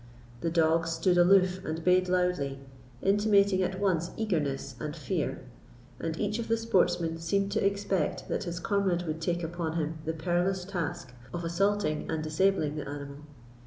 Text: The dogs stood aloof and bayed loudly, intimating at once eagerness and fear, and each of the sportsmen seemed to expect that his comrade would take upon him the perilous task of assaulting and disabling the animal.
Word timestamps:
The 0.39 0.49
dogs 0.49 0.93
stood 0.93 1.15
aloof 1.19 1.63
and 1.63 1.83
bayed 1.83 2.09
loudly, 2.09 2.57
intimating 3.03 3.61
at 3.61 3.79
once 3.79 4.09
eagerness 4.17 4.75
and 4.79 4.95
fear, 4.95 5.43
and 5.99 6.19
each 6.19 6.39
of 6.39 6.47
the 6.47 6.57
sportsmen 6.57 7.19
seemed 7.19 7.51
to 7.51 7.63
expect 7.63 8.27
that 8.27 8.45
his 8.45 8.59
comrade 8.59 9.03
would 9.05 9.21
take 9.21 9.43
upon 9.43 9.73
him 9.75 9.99
the 10.05 10.13
perilous 10.13 10.65
task 10.65 11.13
of 11.31 11.43
assaulting 11.45 12.09
and 12.09 12.23
disabling 12.23 12.77
the 12.77 12.89
animal. 12.89 13.17